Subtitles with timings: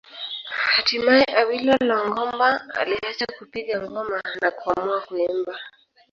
[0.71, 5.59] Hatimaye Awilo Longomba aliacha kupiga ngoma na kuamua kuimba